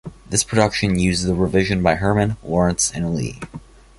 This 0.31 0.43
production 0.43 0.97
used 0.97 1.27
the 1.27 1.35
revision 1.35 1.83
by 1.83 1.93
Herman, 1.93 2.35
Lawrence 2.43 2.91
and 2.91 3.13
Lee. 3.13 3.37